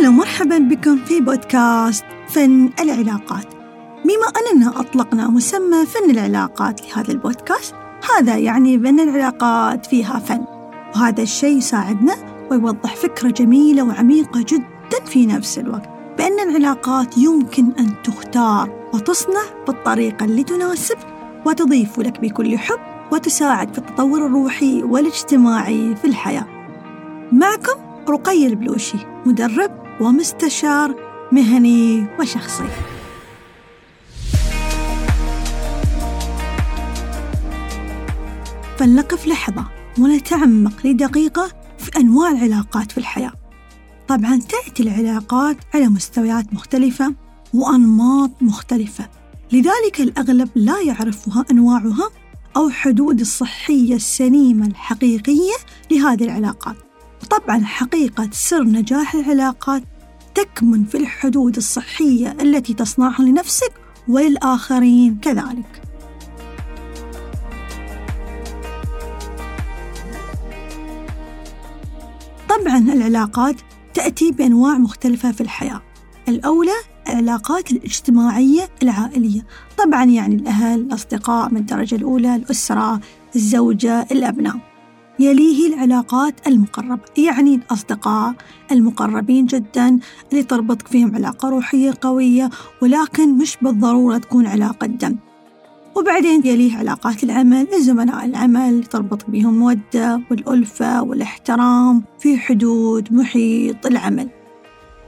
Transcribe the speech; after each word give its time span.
أهلا 0.00 0.08
ومرحبا 0.08 0.58
بكم 0.58 0.96
في 0.96 1.20
بودكاست 1.20 2.04
فن 2.28 2.70
العلاقات. 2.80 3.46
بما 4.04 4.32
أننا 4.40 4.80
أطلقنا 4.80 5.28
مسمى 5.28 5.86
فن 5.86 6.10
العلاقات 6.10 6.80
لهذا 6.82 7.12
البودكاست 7.12 7.74
هذا 8.14 8.36
يعني 8.36 8.78
بأن 8.78 9.00
العلاقات 9.00 9.86
فيها 9.86 10.18
فن. 10.18 10.44
وهذا 10.96 11.22
الشيء 11.22 11.56
يساعدنا 11.56 12.14
ويوضح 12.50 12.96
فكرة 12.96 13.30
جميلة 13.30 13.82
وعميقة 13.82 14.44
جدا 14.48 15.04
في 15.06 15.26
نفس 15.26 15.58
الوقت 15.58 15.88
بأن 16.18 16.40
العلاقات 16.40 17.18
يمكن 17.18 17.72
أن 17.78 18.02
تختار 18.04 18.88
وتصنع 18.94 19.42
بالطريقة 19.66 20.24
اللي 20.24 20.44
تناسب 20.44 20.96
وتضيف 21.46 21.98
لك 21.98 22.20
بكل 22.20 22.58
حب 22.58 22.80
وتساعد 23.12 23.72
في 23.72 23.78
التطور 23.78 24.26
الروحي 24.26 24.82
والاجتماعي 24.82 25.96
في 25.96 26.04
الحياة. 26.04 26.46
معكم 27.32 27.80
رقي 28.08 28.46
البلوشي 28.46 28.98
مدرب 29.26 29.79
ومستشار 30.00 30.94
مهني 31.32 32.06
وشخصي. 32.20 32.64
فلنقف 38.78 39.26
لحظة 39.26 39.64
ونتعمق 39.98 40.86
لدقيقة 40.86 41.48
في 41.78 41.90
أنواع 41.96 42.30
العلاقات 42.30 42.92
في 42.92 42.98
الحياة. 42.98 43.32
طبعا 44.08 44.40
تأتي 44.40 44.82
العلاقات 44.82 45.56
على 45.74 45.88
مستويات 45.88 46.54
مختلفة 46.54 47.14
وأنماط 47.54 48.30
مختلفة 48.40 49.08
لذلك 49.52 50.00
الأغلب 50.00 50.48
لا 50.54 50.80
يعرفها 50.80 51.44
أنواعها 51.50 52.10
أو 52.56 52.70
حدود 52.70 53.20
الصحية 53.20 53.94
السليمة 53.94 54.66
الحقيقية 54.66 55.54
لهذه 55.90 56.24
العلاقات. 56.24 56.76
وطبعا 57.22 57.64
حقيقة 57.64 58.28
سر 58.32 58.64
نجاح 58.64 59.14
العلاقات 59.14 59.82
تكمن 60.44 60.84
في 60.84 60.96
الحدود 60.96 61.56
الصحية 61.56 62.36
التي 62.40 62.74
تصنعها 62.74 63.22
لنفسك 63.22 63.72
وللآخرين 64.08 65.18
كذلك. 65.22 65.82
طبعا 72.48 72.78
العلاقات 72.78 73.56
تأتي 73.94 74.32
بأنواع 74.32 74.78
مختلفة 74.78 75.32
في 75.32 75.40
الحياة. 75.40 75.82
الأولى 76.28 76.72
العلاقات 77.08 77.70
الاجتماعية 77.72 78.68
العائلية. 78.82 79.46
طبعا 79.78 80.04
يعني 80.04 80.34
الأهل 80.34 80.80
الأصدقاء 80.80 81.50
من 81.50 81.56
الدرجة 81.56 81.94
الأولى 81.94 82.36
الأسرة 82.36 83.00
الزوجة 83.36 84.02
الأبناء. 84.02 84.69
يليه 85.20 85.74
العلاقات 85.74 86.46
المقربة 86.46 87.02
يعني 87.16 87.54
الأصدقاء 87.54 88.34
المقربين 88.72 89.46
جدا 89.46 89.98
اللي 90.32 90.42
تربطك 90.42 90.88
فيهم 90.88 91.14
علاقة 91.14 91.48
روحية 91.48 91.94
قوية 92.00 92.50
ولكن 92.82 93.38
مش 93.38 93.56
بالضرورة 93.62 94.18
تكون 94.18 94.46
علاقة 94.46 94.86
دم. 94.86 95.16
وبعدين 95.96 96.46
يليه 96.46 96.76
علاقات 96.76 97.24
العمل 97.24 97.66
زملاء 97.80 98.24
العمل 98.24 98.84
تربط 98.84 99.30
بهم 99.30 99.48
المودة 99.48 100.20
والألفة 100.30 101.02
والاحترام 101.02 102.02
في 102.18 102.38
حدود 102.38 103.12
محيط 103.12 103.86
العمل. 103.86 104.28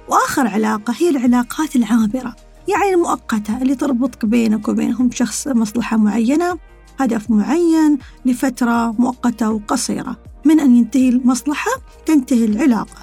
وآخر 0.08 0.46
علاقة 0.46 0.94
هي 0.98 1.10
العلاقات 1.10 1.76
العابرة 1.76 2.36
يعني 2.68 2.94
المؤقتة 2.94 3.62
اللي 3.62 3.74
تربطك 3.74 4.24
بينك 4.24 4.68
وبينهم 4.68 5.10
شخص 5.10 5.48
مصلحة 5.48 5.96
معينة 5.96 6.58
هدف 7.02 7.30
معين 7.30 7.98
لفترة 8.24 8.92
مؤقتة 8.92 9.50
وقصيرة. 9.50 10.16
من 10.44 10.60
أن 10.60 10.76
ينتهي 10.76 11.08
المصلحة 11.08 11.70
تنتهي 12.06 12.44
العلاقة. 12.44 13.02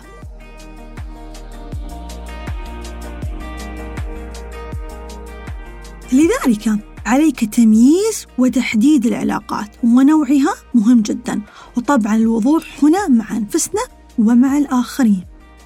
لذلك 6.14 6.80
عليك 7.06 7.46
تمييز 7.56 8.28
وتحديد 8.38 9.06
العلاقات 9.06 9.76
ونوعها 9.84 10.54
مهم 10.74 11.02
جدا. 11.02 11.42
وطبعا 11.78 12.16
الوضوح 12.16 12.64
هنا 12.84 13.08
مع 13.08 13.38
أنفسنا 13.38 13.82
ومع 14.20 14.58
الآخرين 14.58 15.24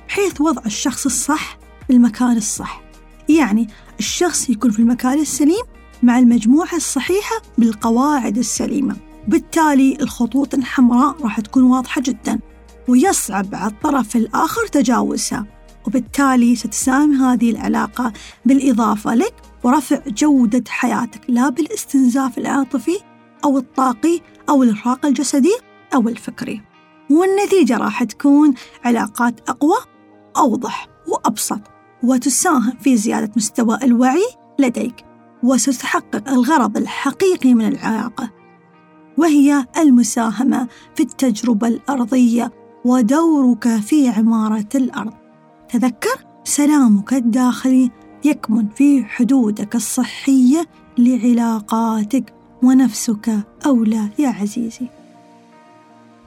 بحيث 0.08 0.42
وضع 0.42 0.62
الشخص 0.66 1.06
الصح 1.06 1.58
في 1.88 1.94
المكان 1.94 2.38
الصح. 2.38 2.82
يعني 3.30 3.68
الشخص 4.00 4.50
يكون 4.50 4.72
في 4.72 4.80
المكان 4.80 5.20
السليم 5.20 5.64
مع 6.04 6.20
المجموعة 6.20 6.76
الصحيحة 6.76 7.42
بالقواعد 7.58 8.38
السليمة. 8.38 8.96
بالتالي 9.28 9.98
الخطوط 10.02 10.54
الحمراء 10.54 11.22
راح 11.24 11.40
تكون 11.40 11.64
واضحة 11.64 12.02
جدا 12.02 12.40
ويصعب 12.88 13.56
على 13.56 13.72
الطرف 13.72 14.16
الآخر 14.16 14.68
تجاوزها. 14.68 15.46
وبالتالي 15.88 16.56
ستساهم 16.56 17.14
هذه 17.14 17.52
العلاقة 17.52 18.14
بالإضافة 18.46 19.16
لك 19.16 19.34
ورفع 19.64 20.02
جودة 20.08 20.64
حياتك 20.68 21.22
لا 21.28 21.50
بالاستنزاف 21.50 22.38
العاطفي 22.38 22.98
أو 23.46 23.58
الطاقي 23.58 24.20
أو 24.50 24.64
الإرهاق 24.64 25.06
الجسدي 25.06 25.58
أو 25.94 26.10
الفكري. 26.10 26.62
والنتيجة 27.10 27.78
راح 27.78 28.04
تكون 28.04 28.54
علاقات 28.86 29.50
أقوى 29.50 29.78
أوضح 30.38 30.88
وأبسط 31.08 31.62
وتساهم 32.04 32.74
في 32.82 32.98
زيادة 32.98 33.32
مستوى 33.36 33.80
الوعي 33.84 34.26
لديك. 34.60 35.13
وستحقق 35.44 36.30
الغرض 36.30 36.78
الحقيقي 36.78 37.54
من 37.54 37.68
العلاقة 37.68 38.30
وهي 39.18 39.66
المساهمة 39.78 40.68
في 40.96 41.04
التجربة 41.04 41.68
الأرضية 41.68 42.52
ودورك 42.86 43.68
في 43.68 44.10
عمارة 44.10 44.70
الأرض. 44.76 45.14
تذكر 45.70 46.26
سلامك 46.44 47.14
الداخلي 47.14 47.92
يكمن 48.26 48.68
في 48.68 49.04
حدودك 49.04 49.76
الصحية 49.76 50.66
لعلاقاتك 50.98 52.34
ونفسك 52.64 53.40
أولى 53.66 54.10
يا 54.20 54.30
عزيزي. 54.30 54.88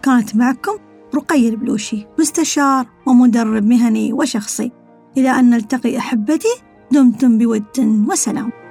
كانت 0.02 0.36
معكم 0.36 0.72
رقي 1.14 1.48
البلوشي 1.48 2.06
مستشار 2.18 2.86
ومدرب 3.06 3.64
مهني 3.64 4.12
وشخصي. 4.12 4.72
إلى 5.16 5.30
أن 5.30 5.50
نلتقي 5.50 5.98
أحبتي 5.98 6.48
دمتم 6.92 7.38
بود 7.38 8.06
وسلام. 8.08 8.65